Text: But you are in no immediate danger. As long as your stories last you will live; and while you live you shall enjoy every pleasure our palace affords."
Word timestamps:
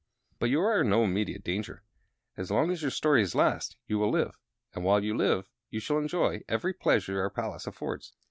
But 0.39 0.49
you 0.49 0.61
are 0.61 0.81
in 0.81 0.89
no 0.89 1.03
immediate 1.03 1.43
danger. 1.43 1.83
As 2.35 2.49
long 2.49 2.71
as 2.71 2.81
your 2.81 2.89
stories 2.89 3.35
last 3.35 3.77
you 3.85 3.99
will 3.99 4.09
live; 4.09 4.35
and 4.73 4.83
while 4.83 5.03
you 5.03 5.15
live 5.15 5.47
you 5.69 5.79
shall 5.79 5.99
enjoy 5.99 6.41
every 6.49 6.73
pleasure 6.73 7.21
our 7.21 7.29
palace 7.29 7.67
affords." 7.67 8.11